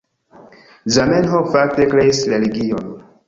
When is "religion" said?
2.35-2.91